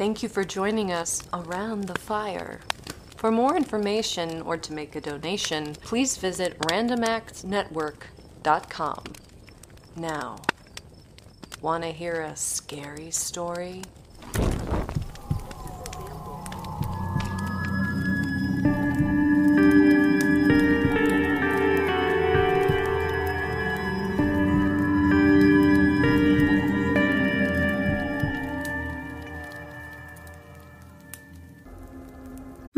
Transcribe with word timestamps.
Thank 0.00 0.22
you 0.22 0.30
for 0.30 0.44
joining 0.44 0.92
us 0.92 1.22
around 1.30 1.84
the 1.84 1.98
fire. 1.98 2.60
For 3.18 3.30
more 3.30 3.54
information 3.54 4.40
or 4.40 4.56
to 4.56 4.72
make 4.72 4.96
a 4.96 5.00
donation, 5.02 5.74
please 5.74 6.16
visit 6.16 6.58
randomactsnetwork.com. 6.60 9.04
Now, 9.96 10.38
want 11.60 11.82
to 11.82 11.90
hear 11.90 12.22
a 12.22 12.34
scary 12.34 13.10
story? 13.10 13.82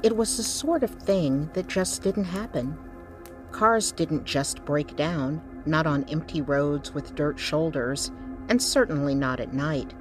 It 0.00 0.16
was 0.16 0.36
the 0.36 0.44
sort 0.44 0.84
of 0.84 0.90
thing 0.90 1.50
that 1.54 1.66
just 1.66 2.02
didn't 2.02 2.24
happen. 2.24 2.78
Cars 3.50 3.90
didn't 3.90 4.24
just 4.24 4.64
break 4.64 4.94
down, 4.94 5.42
not 5.66 5.88
on 5.88 6.04
empty 6.04 6.40
roads 6.40 6.94
with 6.94 7.16
dirt 7.16 7.38
shoulders, 7.38 8.12
and 8.48 8.62
certainly 8.62 9.16
not 9.16 9.40
at 9.40 9.52
night. 9.52 9.94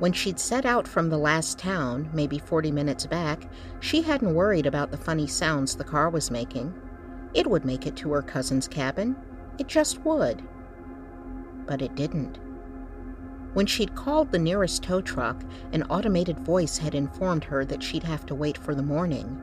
When 0.00 0.12
she'd 0.12 0.38
set 0.38 0.66
out 0.66 0.86
from 0.86 1.08
the 1.08 1.18
last 1.18 1.58
town, 1.58 2.10
maybe 2.12 2.38
40 2.38 2.70
minutes 2.72 3.06
back, 3.06 3.48
she 3.80 4.02
hadn't 4.02 4.34
worried 4.34 4.66
about 4.66 4.90
the 4.90 4.98
funny 4.98 5.26
sounds 5.26 5.76
the 5.76 5.84
car 5.84 6.10
was 6.10 6.30
making. 6.30 6.74
It 7.32 7.46
would 7.46 7.64
make 7.64 7.86
it 7.86 7.96
to 7.96 8.12
her 8.12 8.22
cousin's 8.22 8.68
cabin. 8.68 9.16
It 9.58 9.66
just 9.66 9.98
would. 10.00 10.42
But 11.66 11.80
it 11.80 11.94
didn't. 11.94 12.38
When 13.52 13.66
she'd 13.66 13.96
called 13.96 14.30
the 14.30 14.38
nearest 14.38 14.84
tow 14.84 15.00
truck, 15.00 15.42
an 15.72 15.82
automated 15.84 16.38
voice 16.38 16.78
had 16.78 16.94
informed 16.94 17.44
her 17.44 17.64
that 17.64 17.82
she'd 17.82 18.04
have 18.04 18.24
to 18.26 18.34
wait 18.34 18.56
for 18.56 18.74
the 18.74 18.82
morning. 18.82 19.40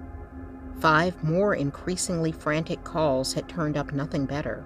Five 0.80 1.22
more 1.24 1.56
increasingly 1.56 2.32
frantic 2.32 2.84
calls 2.84 3.34
had 3.34 3.50
turned 3.50 3.76
up 3.76 3.92
nothing 3.92 4.26
better. 4.26 4.66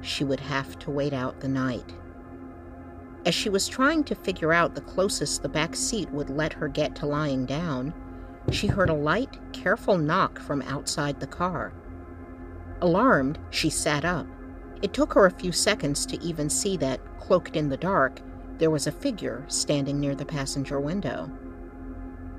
She 0.00 0.24
would 0.24 0.40
have 0.40 0.78
to 0.80 0.90
wait 0.90 1.12
out 1.12 1.40
the 1.40 1.48
night. 1.48 1.94
As 3.26 3.34
she 3.34 3.50
was 3.50 3.68
trying 3.68 4.04
to 4.04 4.14
figure 4.14 4.52
out 4.52 4.74
the 4.74 4.80
closest 4.80 5.42
the 5.42 5.48
back 5.48 5.74
seat 5.74 6.08
would 6.10 6.30
let 6.30 6.52
her 6.54 6.68
get 6.68 6.94
to 6.96 7.06
lying 7.06 7.44
down, 7.44 7.92
she 8.52 8.68
heard 8.68 8.88
a 8.88 8.94
light, 8.94 9.36
careful 9.52 9.98
knock 9.98 10.38
from 10.38 10.62
outside 10.62 11.18
the 11.18 11.26
car. 11.26 11.72
Alarmed, 12.80 13.38
she 13.50 13.68
sat 13.68 14.04
up. 14.04 14.26
It 14.80 14.92
took 14.92 15.12
her 15.14 15.26
a 15.26 15.30
few 15.30 15.50
seconds 15.50 16.06
to 16.06 16.22
even 16.22 16.48
see 16.48 16.76
that, 16.76 17.00
cloaked 17.18 17.56
in 17.56 17.68
the 17.68 17.76
dark, 17.76 18.20
there 18.58 18.70
was 18.70 18.86
a 18.86 18.92
figure 18.92 19.44
standing 19.48 20.00
near 20.00 20.14
the 20.14 20.24
passenger 20.24 20.80
window. 20.80 21.30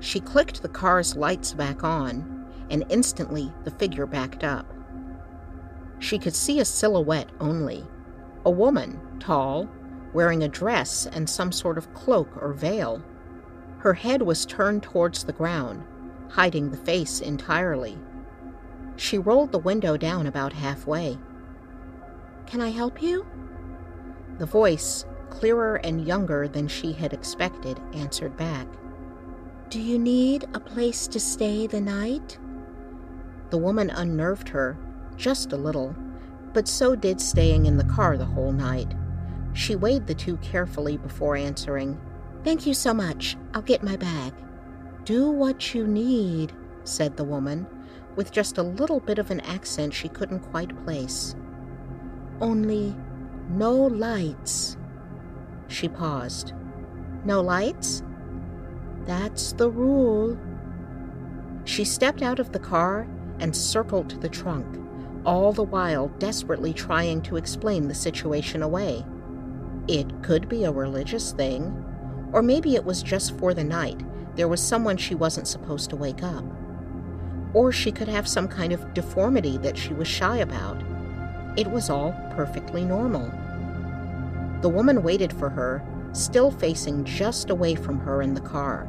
She 0.00 0.20
clicked 0.20 0.62
the 0.62 0.68
car's 0.68 1.16
lights 1.16 1.52
back 1.52 1.84
on, 1.84 2.46
and 2.70 2.84
instantly 2.88 3.52
the 3.64 3.70
figure 3.72 4.06
backed 4.06 4.44
up. 4.44 4.72
She 5.98 6.18
could 6.18 6.34
see 6.34 6.60
a 6.60 6.64
silhouette 6.64 7.30
only 7.40 7.84
a 8.44 8.50
woman, 8.50 8.98
tall, 9.20 9.68
wearing 10.14 10.42
a 10.42 10.48
dress 10.48 11.06
and 11.06 11.28
some 11.28 11.52
sort 11.52 11.76
of 11.76 11.92
cloak 11.92 12.30
or 12.40 12.52
veil. 12.52 13.02
Her 13.78 13.92
head 13.92 14.22
was 14.22 14.46
turned 14.46 14.82
towards 14.82 15.24
the 15.24 15.32
ground, 15.32 15.84
hiding 16.30 16.70
the 16.70 16.76
face 16.78 17.20
entirely. 17.20 17.98
She 18.96 19.18
rolled 19.18 19.52
the 19.52 19.58
window 19.58 19.96
down 19.96 20.26
about 20.26 20.52
halfway. 20.52 21.18
Can 22.46 22.60
I 22.60 22.70
help 22.70 23.02
you? 23.02 23.26
The 24.38 24.46
voice, 24.46 25.04
clearer 25.30 25.76
and 25.76 26.06
younger 26.06 26.48
than 26.48 26.68
she 26.68 26.92
had 26.92 27.12
expected, 27.12 27.80
answered 27.92 28.36
back. 28.36 28.66
Do 29.70 29.80
you 29.80 29.98
need 29.98 30.46
a 30.54 30.60
place 30.60 31.06
to 31.08 31.20
stay 31.20 31.66
the 31.66 31.80
night? 31.80 32.38
The 33.50 33.58
woman 33.58 33.90
unnerved 33.90 34.48
her, 34.48 34.78
just 35.16 35.52
a 35.52 35.56
little, 35.56 35.94
but 36.52 36.68
so 36.68 36.96
did 36.96 37.20
staying 37.20 37.66
in 37.66 37.76
the 37.76 37.84
car 37.84 38.16
the 38.16 38.24
whole 38.24 38.52
night. 38.52 38.94
She 39.52 39.76
weighed 39.76 40.06
the 40.06 40.14
two 40.14 40.36
carefully 40.38 40.96
before 40.96 41.36
answering. 41.36 42.00
Thank 42.44 42.66
you 42.66 42.74
so 42.74 42.94
much. 42.94 43.36
I'll 43.54 43.62
get 43.62 43.82
my 43.82 43.96
bag. 43.96 44.32
Do 45.04 45.30
what 45.30 45.74
you 45.74 45.86
need, 45.86 46.52
said 46.84 47.16
the 47.16 47.24
woman, 47.24 47.66
with 48.16 48.30
just 48.30 48.58
a 48.58 48.62
little 48.62 49.00
bit 49.00 49.18
of 49.18 49.30
an 49.30 49.40
accent 49.40 49.94
she 49.94 50.08
couldn't 50.08 50.40
quite 50.50 50.84
place. 50.84 51.34
Only 52.40 52.96
no 53.50 53.74
lights. 53.74 54.76
She 55.68 55.88
paused. 55.88 56.52
No 57.24 57.40
lights? 57.40 58.02
That's 59.06 59.52
the 59.52 59.70
rule. 59.70 60.38
She 61.64 61.84
stepped 61.84 62.22
out 62.22 62.38
of 62.38 62.52
the 62.52 62.58
car 62.58 63.06
and 63.40 63.54
circled 63.54 64.20
the 64.20 64.28
trunk, 64.28 64.66
all 65.24 65.52
the 65.52 65.62
while 65.62 66.08
desperately 66.18 66.72
trying 66.72 67.22
to 67.22 67.36
explain 67.36 67.86
the 67.86 67.94
situation 67.94 68.62
away. 68.62 69.04
It 69.86 70.22
could 70.22 70.48
be 70.48 70.64
a 70.64 70.72
religious 70.72 71.32
thing, 71.32 71.84
or 72.32 72.42
maybe 72.42 72.74
it 72.74 72.84
was 72.84 73.02
just 73.02 73.38
for 73.38 73.54
the 73.54 73.64
night. 73.64 74.00
There 74.36 74.48
was 74.48 74.62
someone 74.62 74.96
she 74.96 75.14
wasn't 75.14 75.48
supposed 75.48 75.90
to 75.90 75.96
wake 75.96 76.22
up. 76.22 76.44
Or 77.54 77.72
she 77.72 77.90
could 77.90 78.08
have 78.08 78.28
some 78.28 78.48
kind 78.48 78.72
of 78.72 78.92
deformity 78.94 79.58
that 79.58 79.76
she 79.76 79.94
was 79.94 80.08
shy 80.08 80.38
about. 80.38 80.82
It 81.56 81.66
was 81.70 81.90
all 81.90 82.12
perfectly 82.34 82.84
normal. 82.84 83.32
The 84.60 84.68
woman 84.68 85.02
waited 85.02 85.32
for 85.32 85.48
her, 85.48 85.82
still 86.12 86.50
facing 86.50 87.04
just 87.04 87.50
away 87.50 87.74
from 87.74 88.00
her 88.00 88.22
in 88.22 88.34
the 88.34 88.40
car. 88.40 88.86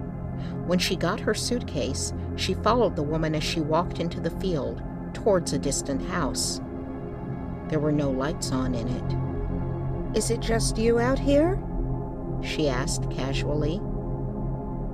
When 0.66 0.80
she 0.80 0.96
got 0.96 1.20
her 1.20 1.34
suitcase, 1.34 2.14
she 2.36 2.54
followed 2.54 2.96
the 2.96 3.04
woman 3.04 3.36
as 3.36 3.44
she 3.44 3.62
walked 3.62 4.00
into 4.00 4.20
the 4.20 4.32
field, 4.32 4.82
towards 5.14 5.54
a 5.54 5.60
distant 5.60 6.02
house. 6.10 6.62
There 7.68 7.80
were 7.80 7.92
no 7.92 8.10
lights 8.10 8.52
on 8.52 8.74
in 8.74 8.88
it. 8.88 10.18
Is 10.18 10.32
it 10.32 10.40
just 10.40 10.78
you 10.78 11.00
out 11.00 11.20
here? 11.20 11.60
She 12.42 12.68
asked 12.68 13.12
casually. 13.12 13.80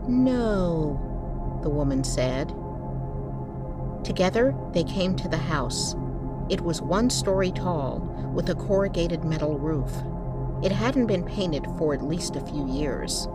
No, 0.08 1.00
the 1.64 1.70
woman 1.70 2.04
said. 2.04 2.50
Together, 4.04 4.56
they 4.74 4.84
came 4.84 5.16
to 5.16 5.28
the 5.30 5.38
house. 5.38 5.96
It 6.50 6.62
was 6.62 6.82
one 6.82 7.10
story 7.10 7.52
tall, 7.52 8.00
with 8.34 8.50
a 8.50 8.56
corrugated 8.56 9.24
metal 9.24 9.58
roof. 9.58 9.92
It 10.66 10.72
hadn't 10.72 11.06
been 11.06 11.24
painted 11.24 11.68
for 11.78 11.94
at 11.94 12.02
least 12.02 12.36
a 12.36 12.42
few 12.42 12.68
years. 12.68 13.26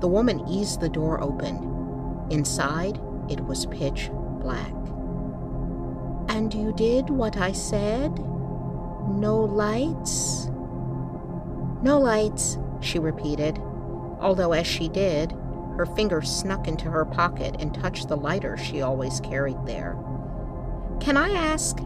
The 0.00 0.06
woman 0.06 0.46
eased 0.46 0.80
the 0.80 0.90
door 0.90 1.18
open. 1.18 2.26
Inside, 2.28 3.00
it 3.30 3.40
was 3.40 3.64
pitch 3.64 4.10
black. 4.12 4.74
And 6.28 6.52
you 6.52 6.74
did 6.74 7.08
what 7.08 7.38
I 7.38 7.52
said? 7.52 8.18
No 8.18 9.48
lights? 9.50 10.50
No 11.80 11.98
lights, 11.98 12.58
she 12.80 12.98
repeated, 12.98 13.58
although 14.20 14.52
as 14.52 14.66
she 14.66 14.90
did, 14.90 15.32
her 15.78 15.86
finger 15.86 16.20
snuck 16.20 16.68
into 16.68 16.90
her 16.90 17.06
pocket 17.06 17.56
and 17.60 17.72
touched 17.72 18.08
the 18.08 18.16
lighter 18.16 18.58
she 18.58 18.82
always 18.82 19.20
carried 19.20 19.64
there. 19.64 19.96
Can 21.00 21.16
I 21.16 21.30
ask? 21.30 21.78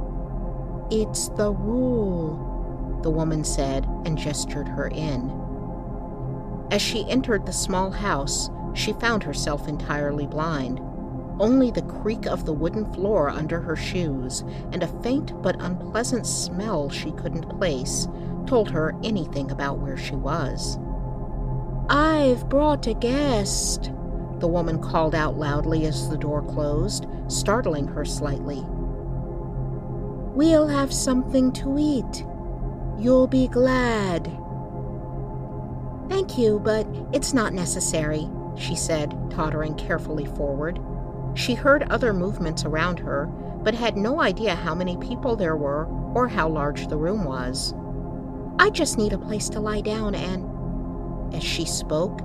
It's 0.91 1.29
the 1.29 1.53
rule 1.53 2.52
the 3.03 3.11
woman 3.11 3.45
said 3.45 3.87
and 4.05 4.19
gestured 4.19 4.69
her 4.69 4.89
in. 4.89 5.31
As 6.71 6.81
she 6.81 7.09
entered 7.09 7.45
the 7.45 7.53
small 7.53 7.91
house, 7.91 8.49
she 8.75 8.93
found 8.95 9.23
herself 9.23 9.69
entirely 9.69 10.27
blind. 10.27 10.81
Only 11.39 11.71
the 11.71 11.83
creak 11.83 12.27
of 12.27 12.47
the 12.47 12.53
wooden 12.53 12.91
floor 12.93 13.29
under 13.29 13.61
her 13.61 13.77
shoes 13.77 14.43
and 14.73 14.83
a 14.83 15.03
faint 15.03 15.41
but 15.43 15.61
unpleasant 15.61 16.27
smell 16.27 16.89
she 16.89 17.13
couldn't 17.13 17.59
place 17.59 18.09
told 18.47 18.71
her 18.71 18.95
anything 19.03 19.51
about 19.51 19.79
where 19.79 19.97
she 19.97 20.15
was. 20.15 20.79
I've 21.89 22.49
brought 22.49 22.87
a 22.87 22.95
guest, 22.95 23.93
the 24.39 24.49
woman 24.49 24.81
called 24.81 25.15
out 25.15 25.37
loudly 25.37 25.87
as 25.87 26.09
the 26.09 26.17
door 26.17 26.43
closed, 26.43 27.07
startling 27.29 27.87
her 27.89 28.05
slightly. 28.05 28.63
We'll 30.35 30.69
have 30.69 30.93
something 30.93 31.53
to 31.53 31.77
eat. 31.79 32.25
You'll 33.03 33.27
be 33.27 33.49
glad. 33.49 34.27
Thank 36.09 36.39
you, 36.39 36.61
but 36.61 36.87
it's 37.13 37.35
not 37.35 37.53
necessary, 37.53 38.31
she 38.55 38.77
said, 38.77 39.13
tottering 39.29 39.75
carefully 39.75 40.25
forward. 40.25 40.79
She 41.35 41.55
heard 41.55 41.83
other 41.91 42.15
movements 42.15 42.65
around 42.65 43.01
her, 43.01 43.27
but 43.65 43.75
had 43.75 43.97
no 43.97 44.21
idea 44.21 44.55
how 44.55 44.77
many 44.77 44.97
people 44.99 45.35
there 45.35 45.57
were 45.57 45.87
or 46.15 46.29
how 46.29 46.49
large 46.49 46.87
the 46.87 46.97
room 46.97 47.25
was. 47.25 47.75
I 48.61 48.71
just 48.71 48.99
need 48.99 49.13
a 49.13 49.19
place 49.19 49.49
to 49.49 49.59
lie 49.59 49.81
down 49.81 50.15
and. 50.15 51.35
As 51.35 51.43
she 51.43 51.65
spoke, 51.65 52.21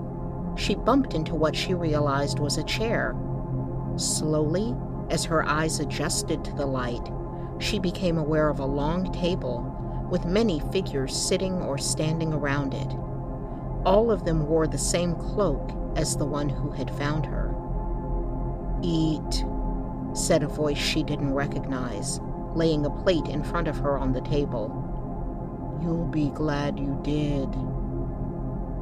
she 0.55 0.75
bumped 0.75 1.15
into 1.15 1.33
what 1.33 1.55
she 1.55 1.73
realized 1.73 2.37
was 2.37 2.59
a 2.59 2.63
chair. 2.63 3.15
Slowly, 3.95 4.75
as 5.09 5.25
her 5.25 5.43
eyes 5.43 5.79
adjusted 5.79 6.45
to 6.45 6.53
the 6.53 6.67
light, 6.67 7.11
she 7.57 7.79
became 7.79 8.19
aware 8.19 8.49
of 8.49 8.59
a 8.59 8.65
long 8.65 9.11
table 9.11 9.73
with 10.09 10.25
many 10.25 10.59
figures 10.71 11.15
sitting 11.15 11.53
or 11.61 11.77
standing 11.77 12.33
around 12.33 12.73
it. 12.73 12.95
All 13.85 14.11
of 14.11 14.25
them 14.25 14.47
wore 14.47 14.67
the 14.67 14.77
same 14.77 15.15
cloak 15.15 15.71
as 15.95 16.15
the 16.15 16.25
one 16.25 16.49
who 16.49 16.71
had 16.71 16.95
found 16.97 17.25
her. 17.25 17.53
Eat, 18.81 19.45
said 20.13 20.43
a 20.43 20.47
voice 20.47 20.77
she 20.77 21.03
didn't 21.03 21.33
recognize, 21.33 22.19
laying 22.53 22.85
a 22.85 22.89
plate 22.89 23.27
in 23.27 23.43
front 23.43 23.67
of 23.67 23.77
her 23.77 23.97
on 23.97 24.13
the 24.13 24.21
table. 24.21 24.83
You'll 25.81 26.05
be 26.05 26.29
glad 26.29 26.79
you 26.79 26.99
did. 27.03 27.49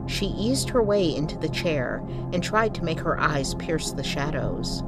She 0.07 0.27
eased 0.27 0.69
her 0.69 0.83
way 0.83 1.16
into 1.16 1.38
the 1.38 1.50
chair 1.50 2.04
and 2.31 2.44
tried 2.44 2.75
to 2.75 2.83
make 2.83 3.00
her 3.00 3.19
eyes 3.19 3.56
pierce 3.56 3.92
the 3.92 4.04
shadows. 4.04 4.83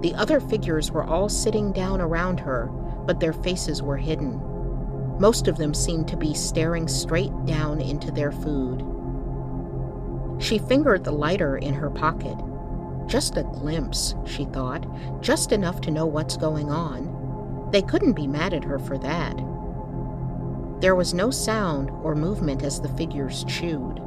The 0.00 0.14
other 0.14 0.40
figures 0.40 0.90
were 0.90 1.04
all 1.04 1.28
sitting 1.28 1.72
down 1.72 2.00
around 2.00 2.40
her, 2.40 2.66
but 3.06 3.20
their 3.20 3.32
faces 3.32 3.82
were 3.82 3.96
hidden. 3.96 4.40
Most 5.22 5.46
of 5.46 5.56
them 5.56 5.72
seemed 5.72 6.08
to 6.08 6.16
be 6.16 6.34
staring 6.34 6.88
straight 6.88 7.30
down 7.46 7.80
into 7.80 8.10
their 8.10 8.32
food. 8.32 8.84
She 10.42 10.58
fingered 10.58 11.04
the 11.04 11.12
lighter 11.12 11.58
in 11.58 11.74
her 11.74 11.90
pocket. 11.90 12.36
Just 13.06 13.36
a 13.36 13.44
glimpse, 13.44 14.16
she 14.26 14.46
thought, 14.46 14.84
just 15.22 15.52
enough 15.52 15.80
to 15.82 15.92
know 15.92 16.06
what's 16.06 16.36
going 16.36 16.72
on. 16.72 17.68
They 17.70 17.82
couldn't 17.82 18.14
be 18.14 18.26
mad 18.26 18.52
at 18.52 18.64
her 18.64 18.80
for 18.80 18.98
that. 18.98 19.36
There 20.80 20.96
was 20.96 21.14
no 21.14 21.30
sound 21.30 21.90
or 22.02 22.16
movement 22.16 22.64
as 22.64 22.80
the 22.80 22.88
figures 22.88 23.44
chewed. 23.44 24.00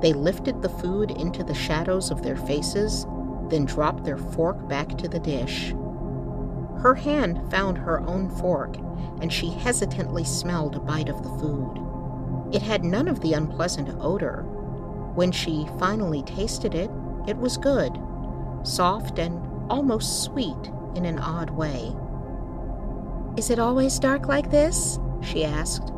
They 0.00 0.14
lifted 0.14 0.62
the 0.62 0.70
food 0.70 1.10
into 1.10 1.44
the 1.44 1.52
shadows 1.52 2.10
of 2.10 2.22
their 2.22 2.36
faces, 2.36 3.06
then 3.50 3.66
dropped 3.66 4.04
their 4.04 4.16
fork 4.16 4.66
back 4.68 4.96
to 4.96 5.06
the 5.06 5.20
dish. 5.20 5.74
Her 6.80 6.94
hand 6.94 7.50
found 7.50 7.78
her 7.78 8.00
own 8.00 8.28
fork, 8.28 8.76
and 9.20 9.32
she 9.32 9.50
hesitantly 9.50 10.24
smelled 10.24 10.76
a 10.76 10.80
bite 10.80 11.08
of 11.08 11.22
the 11.22 11.30
food. 11.38 11.78
It 12.52 12.62
had 12.62 12.84
none 12.84 13.08
of 13.08 13.20
the 13.20 13.34
unpleasant 13.34 13.88
odor. 14.00 14.42
When 15.14 15.32
she 15.32 15.68
finally 15.78 16.22
tasted 16.22 16.74
it, 16.74 16.90
it 17.26 17.36
was 17.36 17.56
good, 17.56 17.98
soft 18.62 19.18
and 19.18 19.40
almost 19.70 20.24
sweet 20.24 20.70
in 20.94 21.04
an 21.04 21.18
odd 21.18 21.50
way. 21.50 21.94
Is 23.36 23.50
it 23.50 23.58
always 23.58 23.98
dark 23.98 24.26
like 24.28 24.50
this? 24.50 24.98
she 25.22 25.44
asked 25.44 25.92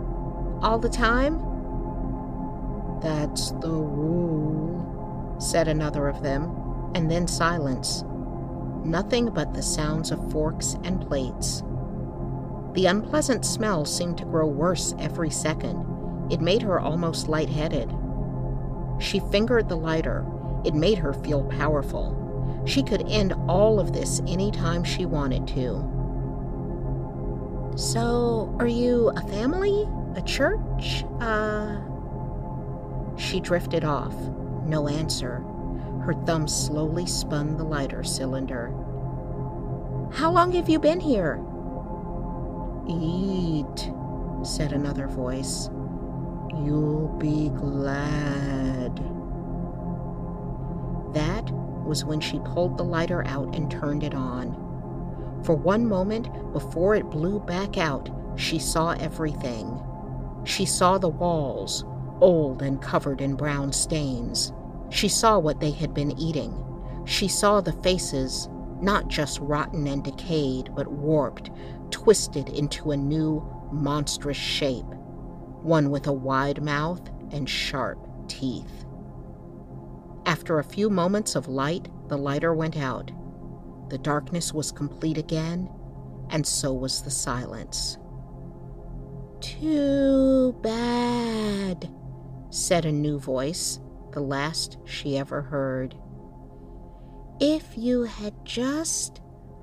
all 0.63 0.79
the 0.79 0.89
time? 0.89 1.39
That's 3.01 3.51
the 3.53 3.71
rule, 3.71 5.37
said 5.39 5.67
another 5.67 6.09
of 6.09 6.23
them, 6.23 6.91
and 6.95 7.11
then 7.11 7.27
silence. 7.27 8.05
Nothing 8.85 9.31
but 9.31 9.55
the 9.55 9.63
sounds 9.63 10.11
of 10.11 10.31
forks 10.31 10.77
and 10.85 11.01
plates. 11.01 11.63
The 12.75 12.87
unpleasant 12.87 13.47
smell 13.47 13.85
seemed 13.85 14.19
to 14.19 14.25
grow 14.25 14.47
worse 14.47 14.95
every 14.99 15.31
second. 15.31 15.87
It 16.31 16.41
made 16.41 16.63
her 16.63 16.81
almost 16.81 17.29
lightheaded. 17.29 17.91
She 18.99 19.21
fingered 19.21 19.69
the 19.69 19.77
lighter. 19.77 20.27
It 20.65 20.75
made 20.75 20.99
her 20.99 21.13
feel 21.13 21.45
powerful. 21.45 22.21
She 22.67 22.83
could 22.83 23.09
end 23.09 23.35
all 23.49 23.79
of 23.79 23.93
this 23.93 24.21
any 24.27 24.51
time 24.51 24.85
she 24.85 25.07
wanted 25.07 25.47
to. 25.49 25.91
So, 27.77 28.55
are 28.59 28.67
you 28.67 29.11
a 29.17 29.21
family? 29.29 29.89
A 30.17 30.23
church? 30.23 31.05
Uh. 31.21 31.77
She 33.17 33.41
drifted 33.41 33.85
off. 33.85 34.15
No 34.65 34.89
answer. 34.89 35.45
Her 36.05 36.13
thumb 36.27 36.47
slowly 36.47 37.07
spun 37.07 37.57
the 37.57 37.65
lighter 37.65 38.05
cylinder. 38.05 38.69
How 40.13 40.31
long 40.31 40.53
have 40.53 40.69
you 40.69 40.79
been 40.79 41.01
here? 41.01 41.43
Eat, 42.87 43.91
said 44.43 44.73
another 44.73 45.07
voice. 45.07 45.71
You'll 46.63 47.09
be 47.19 47.49
glad. 47.49 48.95
That 51.15 51.51
was 51.87 52.05
when 52.05 52.21
she 52.21 52.39
pulled 52.41 52.77
the 52.77 52.85
lighter 52.85 53.27
out 53.27 53.55
and 53.55 53.71
turned 53.71 54.03
it 54.05 54.15
on. 54.15 54.53
For 55.43 55.55
one 55.55 55.87
moment, 55.87 56.29
before 56.53 56.95
it 56.95 57.09
blew 57.09 57.41
back 57.41 57.79
out, 57.79 58.11
she 58.37 58.59
saw 58.59 58.91
everything. 58.91 59.83
She 60.45 60.67
saw 60.67 60.99
the 60.99 61.09
walls, 61.09 61.87
old 62.21 62.61
and 62.61 62.83
covered 62.83 63.23
in 63.23 63.37
brown 63.37 63.73
stains. 63.73 64.53
She 64.95 65.09
saw 65.09 65.41
what 65.41 65.59
they 65.59 65.73
had 65.73 65.93
been 65.93 66.17
eating. 66.17 66.57
She 67.05 67.27
saw 67.27 67.61
the 67.61 67.73
faces, 67.73 68.49
not 68.81 69.09
just 69.09 69.41
rotten 69.41 69.89
and 69.89 70.05
decayed, 70.05 70.71
but 70.77 70.87
warped, 70.87 71.51
twisted 71.91 72.49
into 72.51 72.93
a 72.93 72.97
new, 72.97 73.45
monstrous 73.73 74.37
shape, 74.37 74.87
one 75.63 75.91
with 75.91 76.07
a 76.07 76.13
wide 76.13 76.63
mouth 76.63 77.11
and 77.33 77.51
sharp 77.51 77.99
teeth. 78.29 78.85
After 80.27 80.61
a 80.61 80.65
few 80.65 80.89
moments 80.89 81.35
of 81.35 81.49
light, 81.49 81.89
the 82.07 82.17
lighter 82.17 82.55
went 82.55 82.77
out. 82.77 83.11
The 83.89 83.99
darkness 83.99 84.55
was 84.55 84.71
complete 84.71 85.19
again, 85.19 85.69
and 86.31 86.47
so 86.47 86.73
was 86.73 87.03
the 87.03 87.11
silence. 87.11 87.99
Too 89.41 90.53
bad, 90.63 91.91
said 92.51 92.85
a 92.85 92.93
new 92.93 93.19
voice, 93.19 93.81
the 94.15 94.21
last 94.21 94.79
she 94.85 95.19
ever 95.19 95.43
heard. 95.43 95.97
If 97.41 97.77
you 97.77 98.05
had 98.05 98.33
just 98.45 99.21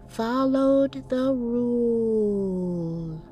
followed 0.10 1.08
the 1.10 1.34
rule. 1.34 3.24